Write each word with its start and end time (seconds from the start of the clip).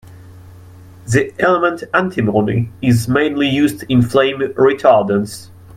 The 1.05 1.31
element 1.39 1.83
antimony 1.93 2.71
is 2.81 3.07
mainly 3.07 3.45
used 3.47 3.83
in 3.87 4.01
flame 4.01 4.39
retardants. 4.39 5.51